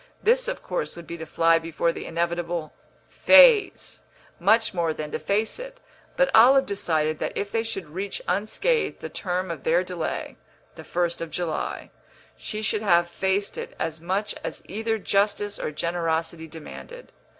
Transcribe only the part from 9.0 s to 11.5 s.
the term of their delay (the first of